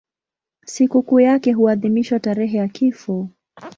Sikukuu 0.65 1.19
yake 1.19 1.53
huadhimishwa 1.53 2.19
tarehe 2.19 2.57
ya 2.57 2.67
kifo. 2.67 3.29